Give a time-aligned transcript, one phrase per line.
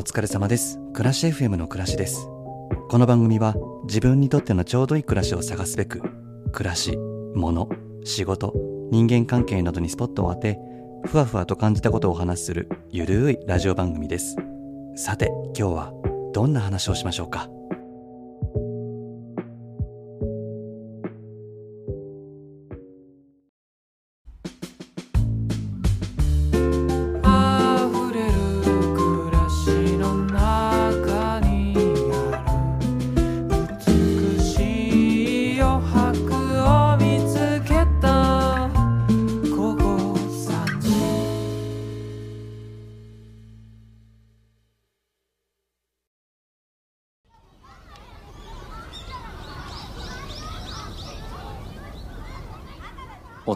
[0.00, 0.78] お疲れ様です。
[0.94, 2.26] 暮らし FM の暮らしです。
[2.88, 3.54] この番組は
[3.84, 6.00] 自分にとってのちょうどいい暮らしを探すべく
[6.52, 6.96] 暮らし
[7.34, 7.68] 物
[8.04, 8.54] 仕事
[8.90, 10.58] 人間関係などにスポットを当て
[11.04, 14.36] ふわふわと感じたことをお話しするゆるいラジオ番組です。
[14.96, 15.92] さて今日は
[16.32, 17.50] どんな話をしましょうか？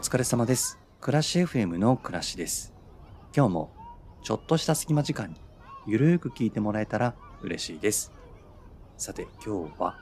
[0.04, 0.78] 疲れ様です。
[1.00, 2.74] 暮らし FM の暮らしです。
[3.34, 3.72] 今日も
[4.22, 5.36] ちょっとした隙間時間に
[5.86, 8.12] ゆるーく聞いてもらえたら嬉しいです。
[8.98, 9.98] さて今日は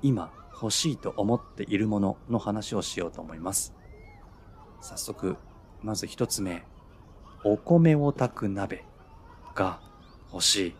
[0.00, 3.74] 今欲しいと思っているものの話をしようと思います。
[4.80, 5.36] 早速
[5.82, 6.64] まず一つ目。
[7.44, 8.86] お米を炊く鍋
[9.54, 9.82] が
[10.32, 10.74] 欲しい。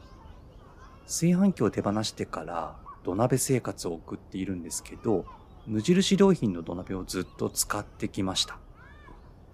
[1.05, 5.27] 炊飯器を手放してから土鍋生活を送っているんですけど
[5.67, 8.59] 無印良品の土鍋をずっと使ってきました。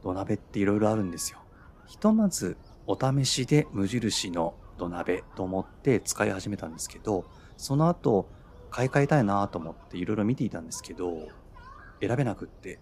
[0.03, 1.39] 土鍋って色々あるんですよ。
[1.86, 8.28] ひとまずお試しで無印の土鍋と思って使い始めたんですけどその後
[8.70, 11.28] 買い替えたいなと思って色々見ていたんですけど
[12.00, 12.78] 選べなくって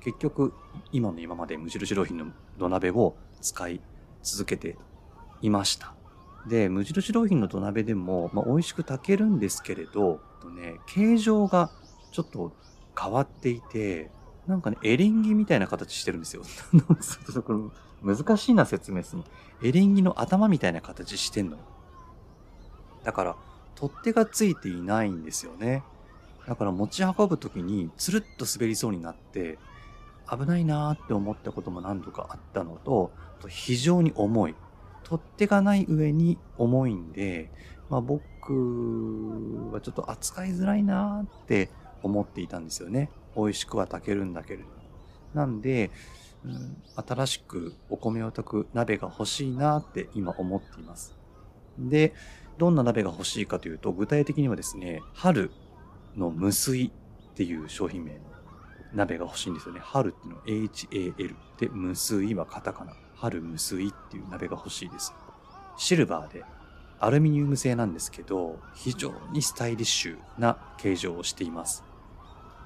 [0.00, 0.54] 結局
[0.92, 2.26] 今の今まで無印良品の
[2.58, 3.80] 土鍋を使い
[4.22, 4.78] 続けて
[5.42, 5.94] いました。
[6.48, 11.70] で無印良品の土鍋でも、まあ、美味しく炊けるんですけれどとね形状が
[12.10, 12.52] ちょっと
[12.98, 14.10] 変わっていて
[14.46, 16.42] なんかねエリンギみたいな形してるんですよ。
[18.02, 19.24] 難しいな説明するの。
[19.62, 21.62] エリンギの頭みたいな形してんのよ。
[23.04, 23.36] だから
[23.74, 25.82] 取っ手がついていないんですよね。
[26.46, 29.58] だから持ち運ぶ時につるっと滑りそうになって
[30.30, 34.54] 危ないなーって思ったことも何度かあったのとと非常に重い。
[35.04, 37.50] 取っ手がない上に重いんで、
[37.88, 38.22] まあ、僕
[39.72, 41.68] はちょっと扱いづらいなーって
[42.02, 43.10] 思っていたんですよね。
[43.36, 44.64] 美味しくは炊けるんだけれど。
[45.34, 45.90] なんで、
[46.44, 51.16] うん、新しくお米を炊く鍋が欲しいなって今思っています。
[51.78, 52.14] で
[52.58, 55.50] どんな鍋が欲しいかというと具体的にはですね春
[56.16, 56.90] の無水っ
[57.34, 58.18] ていう商品名の
[58.92, 59.80] 鍋が欲しいんですよね。
[59.82, 62.92] 春っていうのは HAL で無水はカタカナ。
[63.14, 65.12] 春無水っていう鍋が欲しいです。
[65.76, 66.42] シルバーで
[67.00, 71.82] アルミニウム製なんですけど非常にスタイリッシュな形状をしています。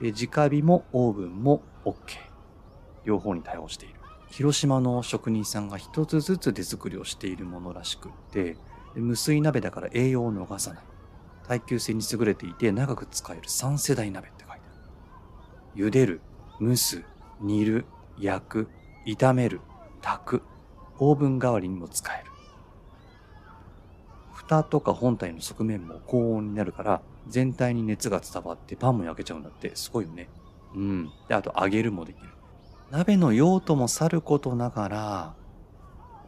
[0.00, 1.94] で直火もオーブンも OK
[3.04, 3.94] 両方に対応している。
[4.28, 8.56] 広島の職人さんが一つずつ手作りをしているものらしくって
[8.96, 10.84] 無水鍋だから栄養を逃さない。
[11.46, 14.60] 耐久性に優れていて長く使える3世代鍋って書いて
[15.74, 15.86] ある。
[15.86, 16.20] 茹でる
[16.60, 17.04] 蒸す
[17.40, 17.86] 煮る
[18.18, 18.68] 焼く
[19.06, 19.60] 炒める
[20.02, 20.42] 炊く。
[20.98, 22.33] オーブン代わりにも使える。
[24.46, 29.74] 蓋とか本体の側面も高温になるから全体に熱が伝わってパンも焼けちゃうんだって。
[29.74, 30.28] すごいよね。
[30.74, 31.10] うん。
[31.28, 32.28] であと揚げるもできる。
[32.90, 35.34] 鍋の用途もさることながら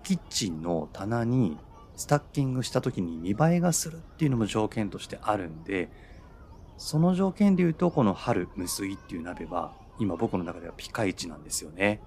[0.02, 1.58] キッチンの棚に
[1.96, 5.90] スタッキングした時に見栄えがするっていうのも条件としてあるんで
[6.76, 12.02] その条件で言うとこの春無水っていう鍋は今僕の中ではピカイチなんですよね。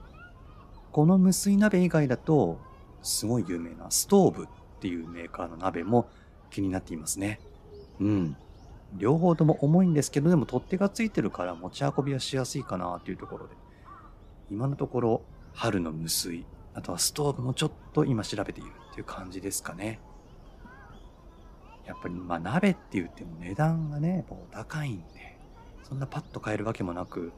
[0.91, 2.59] この無水鍋以外だと
[3.01, 4.47] すごい有名なストーブ。
[4.79, 6.09] っていうメーカーの鍋も
[6.49, 7.41] 気になっていますね。
[7.99, 8.37] うん。
[8.95, 13.55] 両方とも重いんですけどでも取っ手がついてるから持ち運びはしやすいかなっていうところで。
[14.49, 15.21] 今のところ
[15.53, 19.99] 春の無水あとはストーブもちょっと今調べているっていう感じですかね。
[21.85, 25.37] やっぱりまあ鍋って言っても値段がねやっぱお高いんで
[25.83, 27.31] そんなパッと買えるわけもなく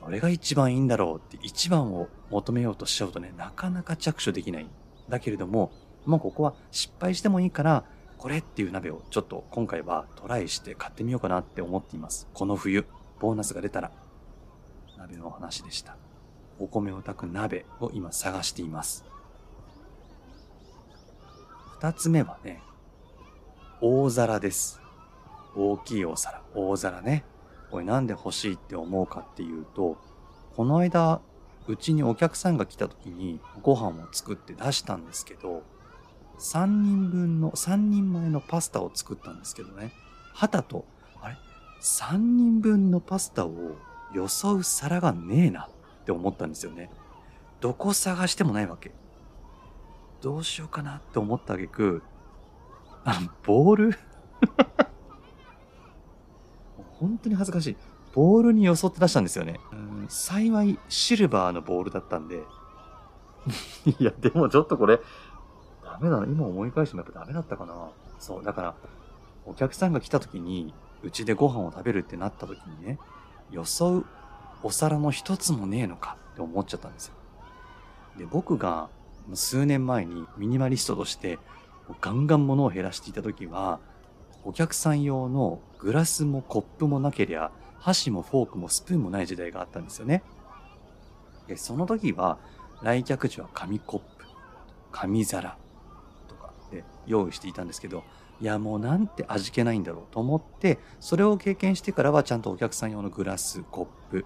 [0.00, 4.66] どれが一番いいんだろうって一番を求めようとしちゃうとねなかなか着手できない。
[5.08, 5.70] だけれども
[6.06, 7.84] もうここは失敗してもいいから
[8.18, 12.28] これっていう鍋をちょっと今回はトライして買ってみようかなって思っています。
[12.32, 12.86] この冬
[13.20, 13.90] ボーナスが出たら
[14.96, 15.96] 鍋の話でした。
[16.58, 19.04] お米を炊く鍋を今探しています。
[21.78, 22.62] 二つ目はね
[23.80, 24.80] 大皿です。
[25.54, 26.42] 大きいお皿。
[26.54, 27.24] 大皿ね。
[27.70, 29.96] これなんで欲しいって思うかっていうと
[30.54, 31.20] この間
[31.66, 35.64] うちにお客さんが来た時にご飯を作って出したんですけど
[36.38, 39.92] 3人分の3人前のパスタを作ったんですけどね
[40.32, 40.84] 旗と
[41.22, 41.36] あれ
[41.80, 43.76] ？3人分のパスタを
[44.12, 46.90] よそう皿がねえなって思ったんですよね
[47.60, 48.92] どこ探してもないわけ
[50.20, 52.02] どうしようかなって思った挙句
[53.04, 53.98] あの、ボール？
[56.98, 57.76] 本当に恥ずかしい。
[58.14, 59.60] ボールによそって出したんですよね。
[60.08, 62.42] 幸い、シルバーのボールだったんで。
[63.98, 65.00] いや、でもちょっとこれ、
[65.94, 66.26] ダメだな。
[66.26, 67.88] 今思い返してもやっぱダメだったかな。
[68.18, 68.74] そう、だから、
[69.46, 70.74] お客さんが来た時に、
[71.04, 72.98] うちでご飯を食べるってなった時にね、
[73.52, 74.06] よそう
[74.64, 77.14] お皿の一つもねえのかって思っちゃったんですよ。
[78.18, 78.88] で、僕が
[79.34, 81.38] 数年前にミニマリストとして
[82.00, 83.78] ガンガン物を減らしていた時は、
[84.42, 90.24] お客さん用のグラスもコップもなけりゃ、箸もフォークもスプーンもない時代があったんですよね。
[91.46, 92.38] で、その時は、
[92.82, 94.24] 来客時は紙コップ、
[94.90, 95.56] 紙皿
[96.82, 98.04] とかで用意していたんですけど、
[98.40, 104.24] いやもうなんて味気ないんだろうと思って、それを経験してからはちゃんとお客さん用のグラス、コップ、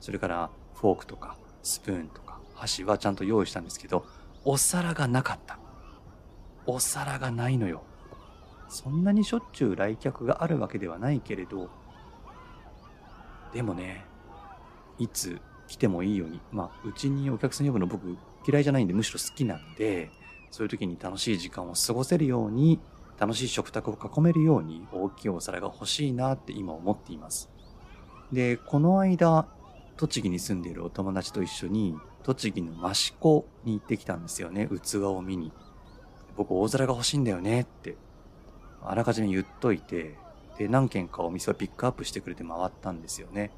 [0.00, 4.04] それからフォークとかスプーンとか箸はちゃんと用意したんですけど、
[4.44, 5.58] お皿がなかった。
[6.66, 7.82] お皿がないのよ。
[8.68, 11.70] そんなにしょっちゅう来客があるわけではないけれど、
[13.52, 14.04] でもね、
[14.98, 18.16] いつ来てもいいように、まあ、うちにお客さん呼ぶの僕
[18.46, 20.10] 嫌いじゃないんで、むしろ好きなんで、
[20.54, 22.78] そういう時に楽しい時間を過ごせるように、
[23.18, 27.50] 楽しい食卓を囲めるように大きいお皿が欲しいなって今思っています。
[28.30, 29.48] で、この間、
[29.96, 35.50] 栃木に住んでいるお友達と一緒に、栃木の益子に行ってきたんですよね、器を見に。
[36.36, 37.96] 僕大皿が欲しいんだよねって、
[38.80, 40.16] あらかじめ言っといて、
[40.56, 43.50] で、何軒かお店をピックアップしてくれて回ったんですよね。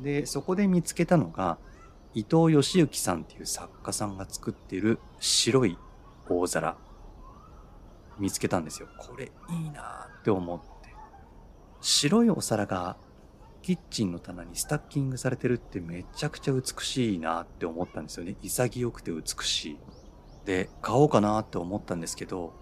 [0.00, 1.58] で、そこで見つけたのが、
[2.14, 5.76] 伊藤義行さんっていう作家さんが作ってる白い
[6.40, 6.76] 大皿。
[8.18, 8.88] 見つけたんですよ。
[8.98, 10.94] これいいなって思って。
[11.80, 12.96] 白いお皿が
[13.62, 18.36] キッチンの棚にスタッキングされてるってめちゃくちゃ美しいなって思ったんですよね。
[18.42, 19.78] 潔くて美しい。
[20.44, 22.52] で、買おうかなって思ったんですけど、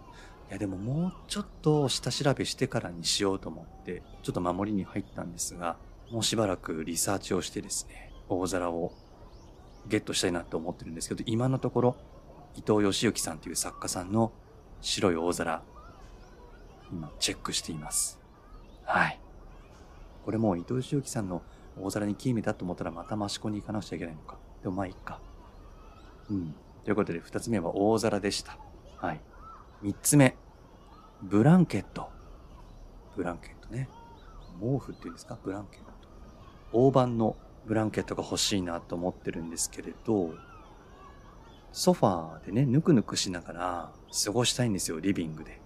[0.51, 5.77] いやでももうちょっと下調べしてからにしようと思って、ちょっと守りに入ったんですが、
[6.11, 8.93] もうしばらくリサーチをしてですね、大皿を
[9.87, 11.97] ゲットしたいなと思ってるんですけど、今のところ、
[12.57, 14.33] 伊藤義行さんという作家さんの
[14.81, 15.63] 白い大皿、
[16.91, 18.19] 今チェックしています。
[18.85, 19.21] はい。
[20.25, 21.43] これもう伊藤義行さんの
[21.81, 24.37] 大皿に決めたと思ったらまた益子に行かなくちゃいけないのか。
[24.63, 25.21] でもまあいいか。
[26.29, 26.55] うん。
[26.85, 28.59] ということで、二つ目は大皿でした。
[28.97, 29.21] はい。
[29.83, 30.37] 三つ目。
[31.23, 32.09] ブランケット。
[33.17, 33.89] ブランケットね。
[34.61, 35.39] 毛布っていうんですか？
[35.43, 35.91] ブランケット。
[36.73, 37.37] 大判の
[37.67, 40.35] ブランケットが欲しいなと思ってるんですけれど、
[41.73, 43.93] ソファーでね、ぬくぬくしながら
[44.25, 45.61] 過ごしたいんですよ、リビングで。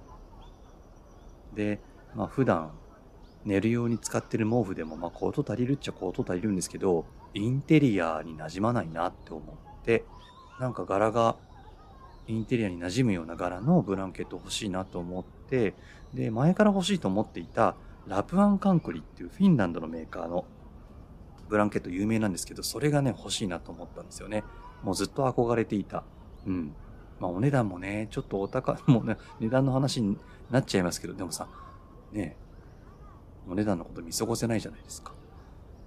[1.55, 1.81] で、
[2.15, 2.73] まあ普段
[3.45, 10.05] 寝るように使ってる毛布でも、まあコート足りるっちゃコート足りるんですけど、インテリアに馴染まないなって思って、
[10.61, 11.37] なんか柄が
[12.27, 15.75] インテリアに馴染むような柄のブランケット欲しいなと思って、
[16.13, 20.45] で、前から欲しいと思っていたラプアンカンクリっていうフィンランドのメーカーの
[21.49, 24.45] ブランケット有名なんですけど、それがね、欲しいなと思ったんですよね。
[24.85, 26.05] もうずっと憧れていた。
[26.47, 26.75] うん。
[27.19, 30.19] まあお値段もね、ちょっとお高い、もうね、値段の話に
[30.51, 31.49] なっちゃいますけど、でもさ、
[32.13, 32.37] ね
[33.49, 35.13] お値段のこと見過ごせないじゃないですか。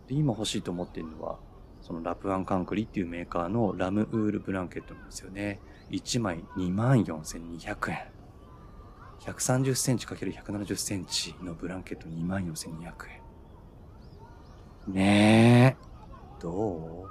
[0.07, 1.39] で、今欲しいと思ってるのは、
[1.81, 5.59] そのラプアンカンクリっていうメーカーのラムウールブランケットなんですよね。
[5.91, 7.97] 1枚24,200円。
[9.19, 12.93] 130センチ ×170 センチのブランケット24,200
[14.87, 14.93] 円。
[14.93, 15.87] ねえ。
[16.39, 17.09] ど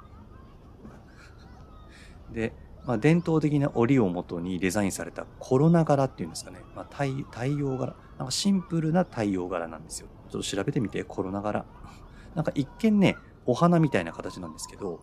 [2.26, 2.53] うで、
[2.85, 6.59] まあ、伝統的な織を元にデザインされたコロナ柄っていうんですかね。
[6.75, 7.95] まあ、太陽柄。
[8.19, 10.07] なんかシンプルな太陽柄なんですよ。
[10.29, 11.65] ちょっと調べてみて、コロナ柄。
[12.35, 13.17] なんか一見ね、
[13.47, 14.99] お花みたいな形なんですけど、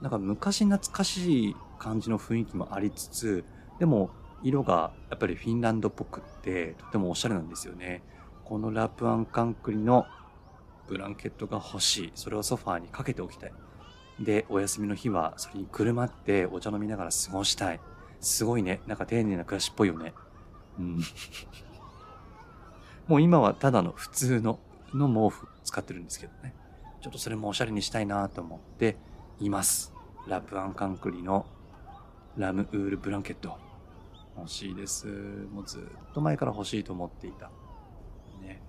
[0.00, 3.44] なんか昔懐かしい感じの雰囲気もありつつ、
[3.80, 4.10] でも
[4.44, 8.02] 色がやっぱりフィンランドっぽくって、とてもおしゃれなんですよね。
[8.44, 10.06] このラプアンカンクリの
[10.86, 12.12] ブランケットが欲しい。
[12.14, 13.52] それをソファーにかけておきたい。
[14.20, 17.80] で、お休みの日はそれにくるまってお茶飲みながら過ごしたい。
[18.20, 18.80] すごいね。
[18.86, 20.14] なんか丁寧な暮らしっぽいよね。
[20.78, 21.00] うん。
[23.08, 24.58] もう今はただの普通の、
[24.94, 26.54] の毛布使ってるんですけどね。
[27.00, 28.96] ちょっとそれもおしゃれにしたいなと思って
[29.40, 29.92] います。
[30.26, 31.44] ラプアンカンクリの
[32.36, 33.58] ラムウールブランケット。
[34.36, 35.06] 欲しいです。
[35.06, 37.50] もうずっと前から欲しいと思っていた。
[38.42, 38.62] ね。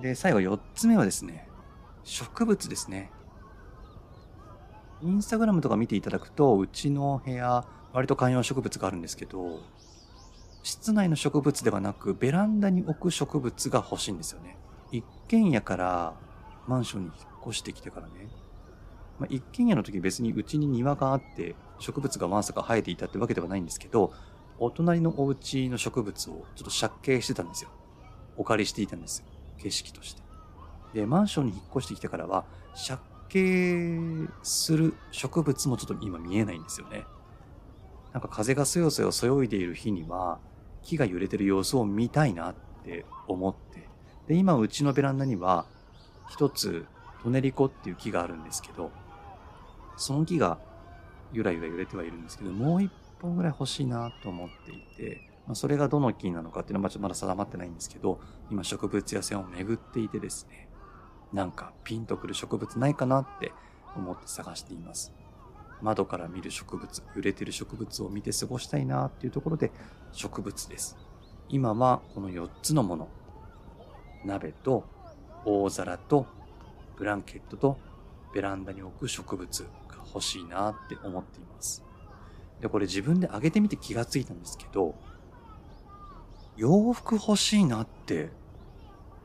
[0.00, 1.48] で、最後4つ目はですね、
[2.02, 3.10] 植物ですね。
[5.04, 9.60] インスタグラムとか見ていただくと、うちの部屋、割と観葉植物があるんですけど、
[10.62, 14.56] 室内の植物ではなく、ベランダに置く植物が欲しいんですよね。
[14.92, 16.14] 一軒家から
[16.66, 17.16] マンションに引っ
[17.48, 18.28] 越してきてからね、
[19.18, 24.12] まあ、一軒家の時別にうちに庭があって植物がわんさか生えていたってわけではないんですけど、
[24.58, 27.70] お隣のお家の植物をちょっと借景してたんですよ。
[28.38, 29.26] お借りしていたんですよ。
[29.58, 30.22] 景色として。
[30.94, 32.46] で、マンションに引っ越してきてからは、
[32.88, 32.98] 借
[33.34, 37.04] 景する植物もちょっと今見えないんですよね。
[38.12, 40.38] なんか風がそよそよそよいでいる日には、
[40.82, 43.88] 木が揺れてる様子を見たいなって思って。
[44.28, 45.66] で、今うちのベランダには、
[46.30, 46.86] 一つ、
[47.22, 48.92] トネリコっていう木があるんですけど、
[49.96, 50.58] その木が
[51.32, 60.63] ゆらゆら揺れてはいるんですけど、もう一本ぐらい欲しいなと思っていて、まあ、それがどの木なのかっていうのはまだ定まってないんですけど、今植物屋さんを巡っていてですね、
[61.34, 63.52] なんかピンとくる植物ないかなって
[63.96, 65.12] 思って探しています。
[65.82, 69.72] 窓から見る植物、揺れてる植物を見て過ごしたいなっていうところで
[70.12, 70.96] 植物です。
[71.48, 73.08] 今はこの4つのもの。
[74.24, 74.84] 鍋と
[75.44, 76.26] 大皿と
[76.96, 77.78] ブランケットと
[78.32, 81.84] ベランダに置く植物が欲しいなって思っています。
[82.60, 84.94] で、これ自分であげてみて気がついたんですけど、
[86.56, 88.30] 洋服欲しいなって、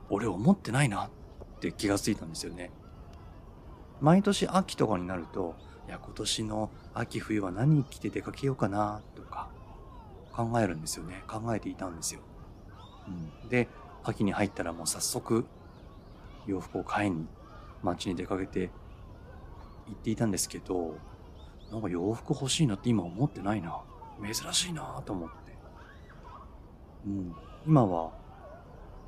[0.09, 1.09] 俺思ってないなっ
[1.59, 2.71] て気がついたんですよね。
[4.01, 5.55] 毎年秋とかになると、
[5.87, 9.49] いや、今年の秋冬は何着て出かけようかなとか
[10.31, 11.23] 考えるんですよね。
[11.27, 12.21] 考えていたんですよ。
[13.07, 13.67] うん、で、
[14.03, 15.45] 秋に入ったらもう早速
[16.47, 17.27] 洋服を買いに
[17.83, 18.69] 街に出かけて
[19.87, 20.95] 行っていたんですけど、
[21.71, 23.81] なんか洋服欲しいなって今思ってないな。
[24.21, 25.57] 珍しいなと思って。
[27.05, 27.35] うん。
[27.65, 28.11] 今は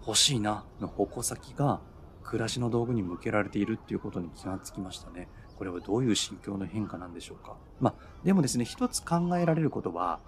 [0.05, 1.81] 欲しいなの矛先が
[2.23, 5.27] 暮らしの道具に向けられているっていうことに気がつきましたね。
[5.57, 7.55] これはどういう心境の変化なんでしょうか。
[7.79, 10.19] まあ、でもですね、一つ考えられることは、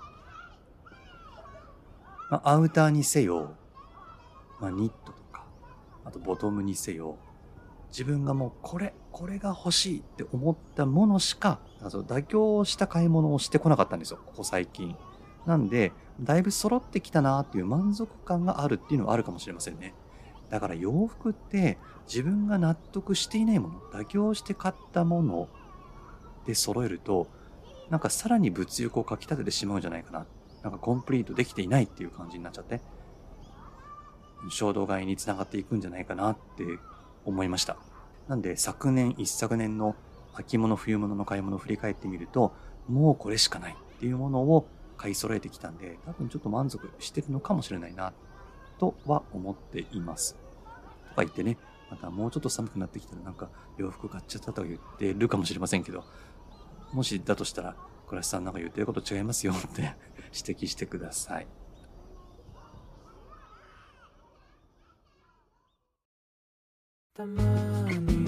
[2.29, 3.55] まあ、アウターにせよ、
[4.59, 5.45] まあ、ニットとか、
[6.05, 7.17] あとボトムにせよ、
[7.89, 14.95] 自分がもうこれ、これが欲しいって思ったものしか、妥協した買い物をしてこなかったんですよ、ここ最近。
[15.45, 19.93] なんで、だいぶ揃ってきたなっていう満足感があるっていうのはあるかもしれませんね。
[20.53, 25.50] だから洋服って自分が納得していないもの、妥協して買ったもの
[26.45, 27.25] で揃えると、
[27.89, 30.27] なんかさらに物欲をかき立ててしまうんじゃないかな。
[30.62, 32.81] なんかコンプリートできていないっていう感じになっちゃって、
[34.51, 36.63] 衝動買いにつながっていくんじゃないかなって
[37.25, 37.77] 思いました。
[38.27, 39.95] なんで昨年一昨年の
[40.36, 42.53] 秋物冬物の買い物を振り返ってみると、
[42.88, 44.67] もうこれしかないっていうものを
[44.98, 48.13] 買い揃えてきたんで、多分ちょっと満足してるのかもしれないな、
[48.77, 50.42] とは思っています。
[51.13, 51.58] とか言ってね、
[51.91, 56.03] またもうちょっと寒くなってきたらなんか洋服買っちゃったとか言ってるかもしれませんけど、
[56.91, 57.75] もしだとしたら、
[58.08, 59.96] 倉石さんなんか言ってること違いますよって
[60.36, 61.48] 指摘してください。
[67.13, 67.43] たま
[67.91, 68.22] に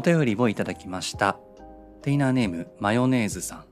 [0.00, 1.36] お便りをいただきました。
[2.00, 3.64] テイナーネーム、マヨネーズさん。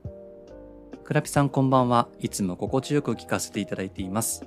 [1.03, 2.11] クラピさんこんばんは。
[2.19, 4.45] いつも心地よく聞かせていただいています。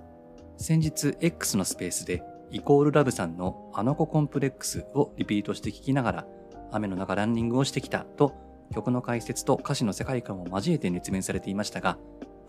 [0.57, 2.21] 先日 X のスペースで
[2.51, 6.27] イコールラブさんのあの子コンプレックスをリピートして聞きながら
[6.71, 8.35] 雨の中ランニングをしてきたと
[8.71, 11.97] 曲の解説と歌詞の世界観を交えて熱弁されていましたが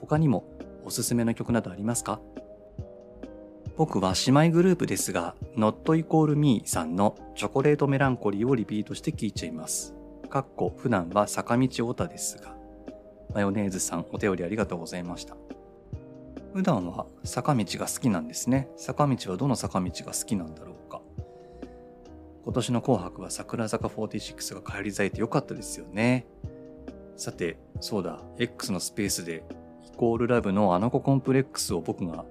[0.03, 0.45] 他にも
[0.85, 2.21] おすすめの曲などありますか？
[3.77, 9.95] 僕は姉妹グループですが Not Equal Me さんのチョコレートメランコリーをリピートして聴いちゃいます。
[10.29, 12.55] かっこ普段は坂道オタですが
[13.35, 15.37] マヨネーズさんお便りありがとうございました。
[16.53, 18.69] 普段は坂道が好きなんですね。
[18.77, 21.01] 坂道はどの坂道が好きなんだろうか。
[22.45, 26.27] 今年の紅白は桜坂46が返り咲いてよかったですよね。
[27.17, 29.45] さて、そうだ、X のスペースで
[29.87, 32.27] イコールラブのあの子コンプレックスを僕が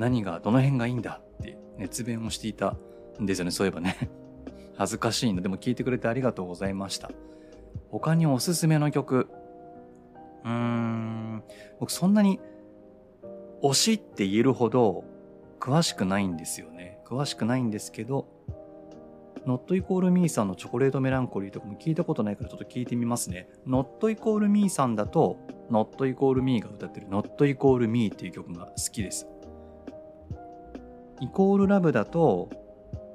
[0.00, 2.74] 何がどの辺がいいんだって熱弁をしていた
[3.20, 4.10] んですよね、そういえばね。
[4.76, 7.10] 恥ずかしいのでも聞いてくれてありがとうございました。
[7.90, 9.28] 他におすすめの曲。
[10.42, 11.42] うーん、
[11.78, 12.40] 僕そんなに
[13.62, 15.04] 推しって言えるほど
[15.60, 17.02] 詳しくないんですよね。
[17.04, 18.26] 詳しくないんですけど、
[19.46, 23.50] Not Equal Me さんのチョコレートメランコリーとかも聞いたことないからちょっと聞いてみますね。
[23.66, 25.36] Not Equal Me さんだと、
[25.70, 29.26] Not Equal Me が歌ってる Not Equal Me っていう曲が好きです。
[31.20, 32.48] イコールラブだと、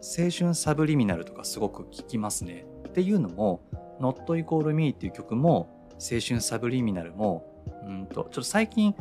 [0.01, 2.65] 青春サブリミナルとかすごく聞きますね。
[2.88, 3.62] っていうのも、
[4.00, 8.93] Not Equal Me っていう曲も、青春サブリミナルも、うんと、ちょっと最近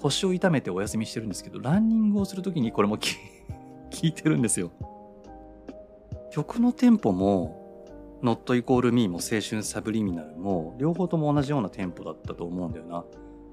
[0.00, 2.98] 腰を痛めてお休みしてるんですけど、ランニングをするときにこれも
[3.90, 4.70] 聞いてるんですよ。
[6.30, 7.60] 曲のテンポも、
[8.22, 13.04] Not イコール Me も青春サブリミナルも両方とも同じようなテンポだったと思うんだよな。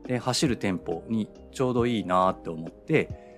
[0.05, 3.28] で、走るテンポにちょうどいいなって思って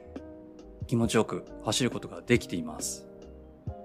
[0.88, 3.08] 気持ちよく走ることができています。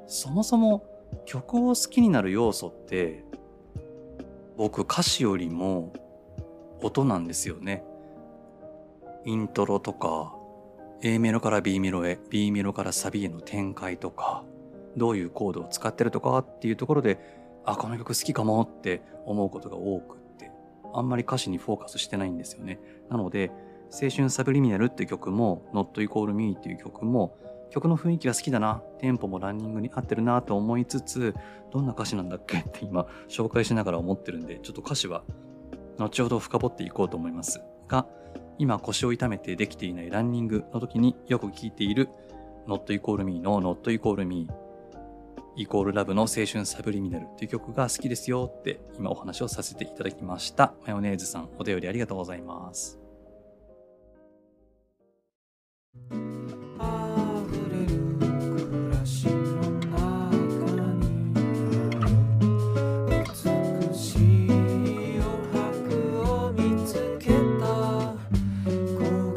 [0.06, 0.86] そもそも
[1.24, 3.24] 曲を好きになる要素って
[4.56, 5.92] 僕歌詞よりも
[6.82, 7.84] 音なんですよね。
[9.24, 10.34] イントロとか
[11.02, 14.44] A メロから B メロへ B メロからサビへの展開とか
[14.96, 17.18] どういうコードを使ってるとかっていうところで
[17.64, 20.50] あこの曲好きかもって思うことが多くって
[20.94, 22.78] あんまり歌詞にフォーカスしてないんですよね
[23.10, 23.50] なので
[23.92, 27.36] 青春サブリミナルっていう曲も Not Equal Me っていう曲も
[27.70, 31.34] 曲の雰囲気が好きだなテンポもランニングに合ってるなと思いつつ
[31.72, 32.58] どんな歌詞なんだっけ？
[32.60, 35.22] って今紹介しながら思ってるんでちょっと歌詞は
[35.98, 38.06] 後ほど深掘っていこうと思いますが
[38.58, 42.08] 今腰を痛めてできていないランニングの時によく聴いている
[42.66, 44.48] Not Equal Me の Not Equal Me
[45.58, 50.74] イコールラブの青春サブリミナルっていう曲が好きですよって今お話をさせていただきました。
[50.86, 53.05] マヨネーズさんお便りありがとうございます。
[56.78, 57.88] あふれる
[58.18, 59.34] 暮らしの
[59.80, 59.94] 中
[60.94, 61.04] に
[63.08, 64.50] 美しい
[65.18, 67.66] 余白を見つけた。
[68.94, 68.98] 午
[69.32, 69.36] 後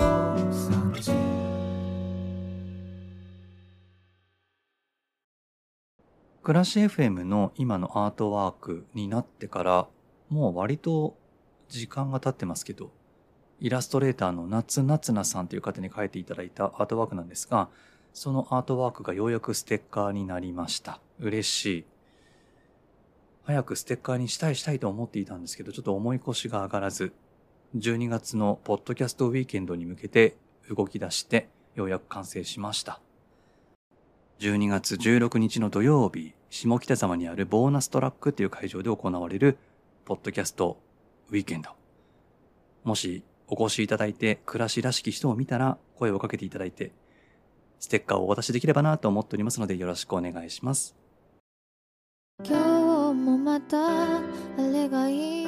[0.52, 1.12] 3時
[6.42, 9.88] 暮らし FM の今のアートワークになってから
[10.30, 11.16] もう割と
[11.68, 12.92] 時間が経ってますけど
[13.60, 17.70] イラストレーターの夏夏菜さんという方に書いていただいたアートワークなんですが
[18.14, 21.00] そのアートワークがようやくステッカーになりました。
[21.20, 21.86] 嬉しい。
[23.44, 27.14] 早くステッカーにしたいしたいと思っていたんですけどちょっと重い腰が上がらず
[27.76, 30.36] 12月のポッドキャストウィーケンドに向けて
[30.70, 33.00] 動き出してようやく完成しました。
[34.40, 39.58] 12月16日の土曜日、下北沢にあるボーナストラックっていう会場で行われる、
[40.06, 40.78] ポッドキャスト
[41.30, 41.72] ウィーケンド。
[42.86, 46.92] もしお越しいただいて、暮らしらしき人を見たら、声をかけていただいて、
[47.80, 50.96] ステッカーをお渡しできればなと思っておりますので、よろしくお願いします。
[52.44, 54.22] 今日もまたあ
[54.58, 55.48] れがいい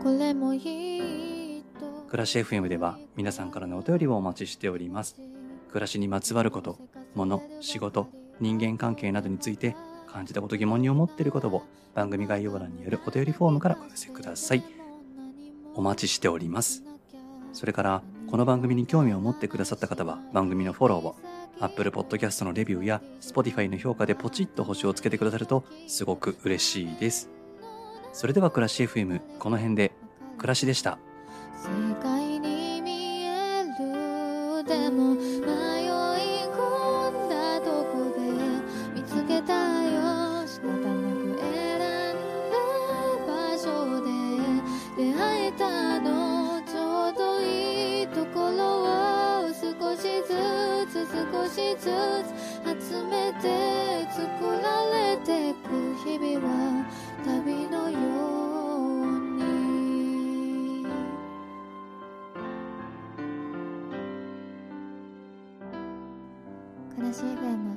[0.00, 5.16] これもいいと暮らし FM では、皆さんからのお便りをお待ちしております。
[5.70, 6.78] 暮らしにまつわること、
[7.14, 8.08] 物、仕事、
[8.40, 9.74] 人間関係などについて
[10.06, 11.62] 感じたこと疑問に思っていることを
[11.94, 14.62] 番組概要欄にあるお便りフォームからお寄せください。
[15.74, 16.87] お待ちしております。
[17.52, 21.16] それから、この番組に興味を持ってくださった方は番組のフォローを、
[21.60, 27.30] Apple Podcast のレビューや Spotify の評価でポチッと星をつけてくださるとすごく嬉しいです。
[28.12, 29.92] それでは暮らし FM この辺で
[30.38, 30.98] 暮らしでした。
[51.10, 53.46] 少しずつ集めて
[54.12, 54.20] 作
[54.62, 55.66] られてく
[56.04, 56.84] 日々は
[57.24, 57.98] 旅のよ
[59.02, 60.86] うに。
[66.94, 67.67] 暮らし FM